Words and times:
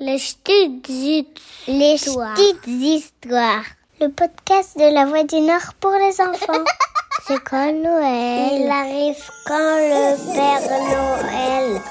Les 0.00 0.16
petites 0.16 1.40
Les 1.68 1.94
histoires. 1.94 2.34
petites 2.34 2.66
histoires. 2.66 3.64
Le 4.00 4.08
podcast 4.08 4.78
de 4.78 4.94
la 4.94 5.04
Voix 5.04 5.24
du 5.24 5.40
Nord 5.40 5.74
pour 5.78 5.90
les 5.92 6.20
enfants. 6.22 6.64
C'est 7.26 7.42
quand 7.44 7.70
Noël 7.72 8.62
Il 8.62 8.70
arrive 8.70 9.22
quand 9.46 9.76
le 9.76 10.32
Père 10.32 10.70
Noël 10.70 11.82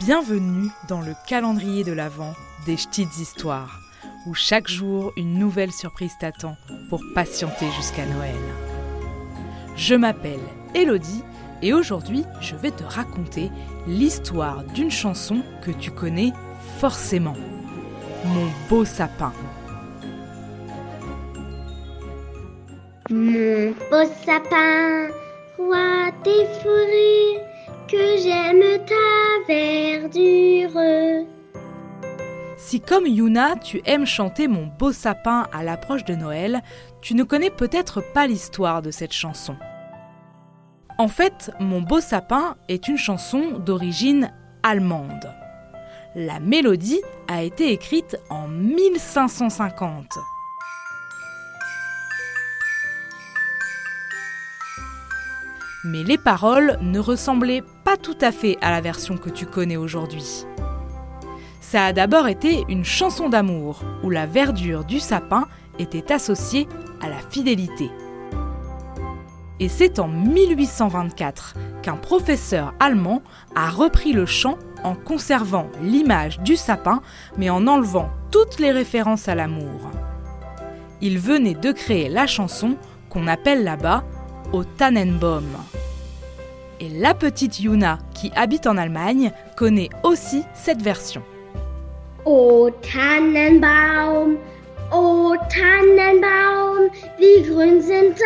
Bienvenue 0.00 0.68
dans 0.88 1.00
le 1.00 1.14
calendrier 1.28 1.84
de 1.84 1.92
l'Avent 1.92 2.34
des 2.66 2.74
petites 2.74 3.16
histoires, 3.18 3.78
où 4.26 4.34
chaque 4.34 4.66
jour 4.66 5.12
une 5.16 5.38
nouvelle 5.38 5.72
surprise 5.72 6.14
t'attend 6.18 6.56
pour 6.90 7.00
patienter 7.14 7.70
jusqu'à 7.76 8.06
Noël. 8.06 8.34
Je 9.76 9.94
m'appelle 9.94 10.40
Elodie 10.74 11.22
et 11.62 11.72
aujourd'hui 11.72 12.24
je 12.40 12.56
vais 12.56 12.72
te 12.72 12.82
raconter 12.82 13.50
l'histoire 13.86 14.64
d'une 14.64 14.90
chanson 14.90 15.42
que 15.64 15.70
tu 15.70 15.92
connais 15.92 16.32
forcément. 16.78 17.36
Mon 18.24 18.48
beau 18.68 18.84
sapin. 18.84 19.32
Mon 23.08 23.70
beau 23.90 24.04
sapin, 24.24 25.08
roi 25.56 26.10
des 26.24 26.44
forêts, 26.60 27.46
que 27.88 28.20
j'aime 28.20 28.84
ta 28.84 29.46
verdure. 29.46 31.26
Si 32.56 32.80
comme 32.80 33.06
Yuna, 33.06 33.54
tu 33.56 33.80
aimes 33.84 34.06
chanter 34.06 34.48
Mon 34.48 34.66
beau 34.66 34.90
sapin 34.90 35.46
à 35.52 35.62
l'approche 35.62 36.04
de 36.04 36.16
Noël, 36.16 36.62
tu 37.00 37.14
ne 37.14 37.22
connais 37.22 37.50
peut-être 37.50 38.02
pas 38.12 38.26
l'histoire 38.26 38.82
de 38.82 38.90
cette 38.90 39.12
chanson. 39.12 39.54
En 40.98 41.06
fait, 41.06 41.52
Mon 41.60 41.80
beau 41.80 42.00
sapin 42.00 42.56
est 42.68 42.88
une 42.88 42.98
chanson 42.98 43.58
d'origine 43.58 44.32
allemande. 44.64 45.32
La 46.18 46.40
mélodie 46.40 47.02
a 47.28 47.42
été 47.42 47.72
écrite 47.72 48.16
en 48.30 48.48
1550. 48.48 50.06
Mais 55.84 56.02
les 56.04 56.16
paroles 56.16 56.78
ne 56.80 56.98
ressemblaient 56.98 57.62
pas 57.84 57.98
tout 57.98 58.16
à 58.22 58.32
fait 58.32 58.56
à 58.62 58.70
la 58.70 58.80
version 58.80 59.18
que 59.18 59.28
tu 59.28 59.44
connais 59.44 59.76
aujourd'hui. 59.76 60.46
Ça 61.60 61.84
a 61.84 61.92
d'abord 61.92 62.28
été 62.28 62.64
une 62.70 62.86
chanson 62.86 63.28
d'amour 63.28 63.82
où 64.02 64.08
la 64.08 64.24
verdure 64.24 64.86
du 64.86 65.00
sapin 65.00 65.46
était 65.78 66.14
associée 66.14 66.66
à 67.02 67.10
la 67.10 67.18
fidélité. 67.28 67.90
Et 69.60 69.68
c'est 69.68 69.98
en 69.98 70.08
1824 70.08 71.56
qu'un 71.82 71.96
professeur 71.96 72.72
allemand 72.80 73.22
a 73.54 73.68
repris 73.68 74.14
le 74.14 74.24
chant 74.24 74.58
en 74.86 74.94
conservant 74.94 75.66
l'image 75.82 76.38
du 76.40 76.56
sapin 76.56 77.02
mais 77.36 77.50
en 77.50 77.66
enlevant 77.66 78.08
toutes 78.30 78.58
les 78.58 78.70
références 78.70 79.28
à 79.28 79.34
l'amour. 79.34 79.90
Il 81.00 81.18
venait 81.18 81.54
de 81.54 81.72
créer 81.72 82.08
la 82.08 82.26
chanson 82.26 82.76
qu'on 83.10 83.26
appelle 83.26 83.64
là-bas 83.64 84.04
au 84.52 84.64
Tannenbaum. 84.64 85.44
Et 86.78 86.88
la 86.88 87.14
petite 87.14 87.60
Yuna, 87.60 87.98
qui 88.14 88.30
habite 88.36 88.66
en 88.66 88.76
Allemagne, 88.76 89.32
connaît 89.56 89.90
aussi 90.02 90.44
cette 90.54 90.82
version. 90.82 91.22
O 92.24 92.70
Tannenbaum, 92.82 94.36
Tannenbaum, 95.48 96.90
wie 97.18 97.42
grün 97.42 97.80
sind. 97.80 98.16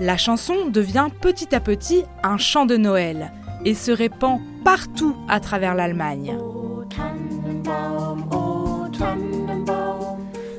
La 0.00 0.16
chanson 0.16 0.66
devient 0.70 1.06
petit 1.20 1.54
à 1.54 1.60
petit 1.60 2.04
un 2.24 2.36
chant 2.36 2.66
de 2.66 2.76
Noël 2.76 3.32
et 3.64 3.74
se 3.74 3.92
répand 3.92 4.40
partout 4.64 5.14
à 5.28 5.38
travers 5.38 5.74
l'Allemagne. 5.74 6.36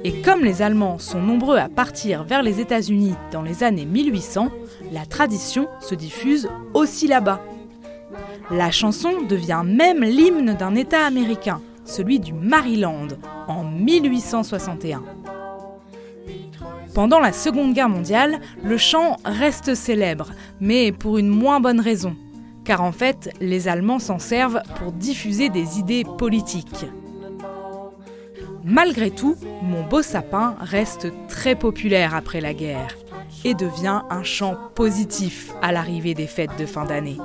Et 0.05 0.21
comme 0.21 0.43
les 0.43 0.61
Allemands 0.61 0.99
sont 0.99 1.19
nombreux 1.19 1.57
à 1.57 1.67
partir 1.67 2.23
vers 2.23 2.43
les 2.43 2.61
États-Unis 2.61 3.15
dans 3.31 3.41
les 3.41 3.63
années 3.63 3.85
1800, 3.85 4.49
la 4.91 5.05
tradition 5.05 5.67
se 5.81 5.95
diffuse 5.95 6.47
aussi 6.73 7.07
là-bas. 7.07 7.41
La 8.51 8.71
chanson 8.71 9.21
devient 9.27 9.63
même 9.65 10.03
l'hymne 10.03 10.53
d'un 10.53 10.75
État 10.75 11.05
américain, 11.05 11.59
celui 11.83 12.19
du 12.19 12.31
Maryland, 12.31 13.07
en 13.47 13.63
1861. 13.63 15.03
Pendant 16.95 17.19
la 17.19 17.33
Seconde 17.33 17.73
Guerre 17.73 17.89
mondiale, 17.89 18.39
le 18.63 18.77
chant 18.77 19.17
reste 19.25 19.75
célèbre, 19.75 20.31
mais 20.61 20.93
pour 20.93 21.17
une 21.17 21.27
moins 21.27 21.59
bonne 21.59 21.81
raison, 21.81 22.15
car 22.63 22.81
en 22.81 22.93
fait, 22.93 23.31
les 23.41 23.67
Allemands 23.67 23.99
s'en 23.99 24.17
servent 24.17 24.61
pour 24.79 24.93
diffuser 24.93 25.49
des 25.49 25.77
idées 25.77 26.05
politiques. 26.17 26.85
Malgré 28.63 29.11
tout, 29.11 29.35
Mon 29.61 29.83
beau 29.83 30.01
sapin 30.01 30.55
reste 30.61 31.11
très 31.27 31.55
populaire 31.55 32.15
après 32.15 32.39
la 32.39 32.53
guerre 32.53 32.95
et 33.43 33.55
devient 33.55 34.03
un 34.09 34.23
chant 34.23 34.55
positif 34.73 35.51
à 35.61 35.73
l'arrivée 35.73 36.13
des 36.13 36.27
fêtes 36.27 36.57
de 36.57 36.65
fin 36.65 36.85
d'année. 36.85 37.17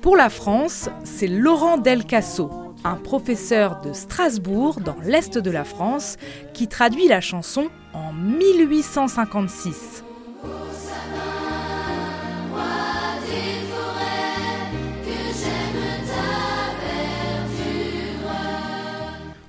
Pour 0.00 0.16
la 0.16 0.28
France, 0.28 0.88
c'est 1.04 1.28
Laurent 1.28 1.78
Delcasso, 1.78 2.50
un 2.84 2.94
professeur 2.94 3.80
de 3.82 3.92
Strasbourg 3.92 4.80
dans 4.80 4.96
l'est 5.02 5.38
de 5.38 5.50
la 5.50 5.64
France, 5.64 6.16
qui 6.54 6.68
traduit 6.68 7.08
la 7.08 7.20
chanson 7.20 7.68
en 7.92 8.12
1856. 8.12 10.04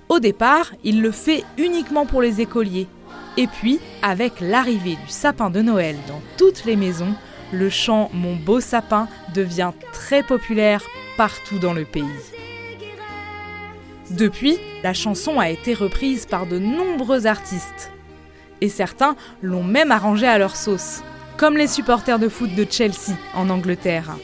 Au 0.09 0.19
départ, 0.19 0.73
il 0.83 1.01
le 1.01 1.11
fait 1.11 1.45
uniquement 1.57 2.05
pour 2.05 2.21
les 2.21 2.41
écoliers. 2.41 2.87
Et 3.37 3.47
puis, 3.47 3.79
avec 4.01 4.41
l'arrivée 4.41 4.97
du 4.97 5.07
sapin 5.07 5.49
de 5.49 5.61
Noël 5.61 5.95
dans 6.09 6.21
toutes 6.37 6.65
les 6.65 6.75
maisons, 6.75 7.15
le 7.53 7.69
chant 7.69 8.09
Mon 8.13 8.35
beau 8.35 8.59
sapin 8.59 9.07
devient 9.33 9.71
très 9.93 10.21
populaire 10.21 10.83
partout 11.15 11.59
dans 11.59 11.73
le 11.73 11.85
pays. 11.85 12.03
Depuis, 14.17 14.57
la 14.83 14.93
chanson 14.93 15.39
a 15.39 15.49
été 15.49 15.73
reprise 15.73 16.25
par 16.25 16.45
de 16.45 16.59
nombreux 16.59 17.27
artistes. 17.27 17.91
Et 18.59 18.67
certains 18.67 19.15
l'ont 19.41 19.63
même 19.63 19.91
arrangée 19.91 20.27
à 20.27 20.37
leur 20.37 20.55
sauce, 20.55 21.01
comme 21.37 21.55
les 21.55 21.67
supporters 21.67 22.19
de 22.19 22.27
foot 22.27 22.53
de 22.53 22.67
Chelsea 22.69 23.15
en 23.33 23.49
Angleterre, 23.49 24.17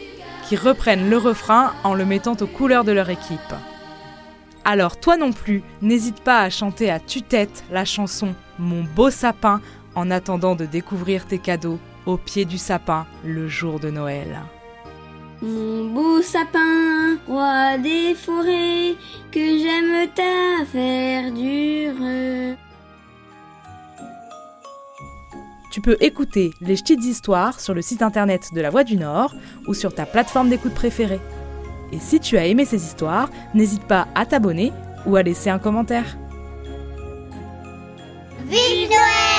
qui 0.48 0.58
reprennent 0.58 1.09
le 1.09 1.18
refrain 1.18 1.74
en 1.84 1.94
le 1.94 2.06
mettant 2.06 2.36
aux 2.40 2.48
couleurs 2.48 2.84
de 2.84 2.92
leur 2.92 3.09
équipe. 3.09 3.40
Alors 4.66 5.00
toi 5.00 5.16
non 5.16 5.31
plus, 5.31 5.64
n'hésite 5.81 6.19
pas 6.19 6.42
à 6.42 6.50
chanter 6.50 6.92
à 6.92 7.00
tue-tête 7.00 7.64
la 7.72 7.86
chanson 7.86 8.36
Mon 8.59 8.84
beau 8.84 9.09
sapin 9.09 9.62
en 9.96 10.12
attendant 10.12 10.56
de 10.56 10.66
découvrir 10.66 11.25
tes 11.25 11.40
cadeaux 11.40 11.80
au 12.06 12.18
pied 12.18 12.44
du 12.44 12.58
sapin 12.58 13.08
le 13.24 13.48
jour 13.48 13.80
de 13.80 13.90
Noël. 13.90 14.42
Mon 15.42 15.86
beau 15.86 16.22
sapin, 16.22 17.18
roi 17.28 17.78
des 17.78 18.16
forêts, 18.16 18.96
que 19.31 19.39
j'aime 19.39 20.07
ta 20.15 20.63
verdure. 20.73 22.57
Tu 25.71 25.81
peux 25.81 25.97
écouter 25.99 26.51
les 26.61 26.75
petites 26.75 27.03
histoires 27.03 27.59
sur 27.59 27.73
le 27.73 27.81
site 27.81 28.01
internet 28.01 28.49
de 28.53 28.61
La 28.61 28.69
Voix 28.69 28.83
du 28.83 28.97
Nord 28.97 29.33
ou 29.67 29.73
sur 29.73 29.93
ta 29.93 30.05
plateforme 30.05 30.49
d'écoute 30.49 30.73
préférée. 30.73 31.19
Et 31.91 31.99
si 31.99 32.19
tu 32.19 32.38
as 32.38 32.47
aimé 32.47 32.65
ces 32.65 32.83
histoires, 32.83 33.29
n'hésite 33.53 33.83
pas 33.83 34.07
à 34.15 34.25
t'abonner 34.25 34.71
ou 35.05 35.15
à 35.15 35.23
laisser 35.23 35.49
un 35.49 35.59
commentaire. 35.59 36.17
Vive 38.47 38.89
Noël 38.89 39.37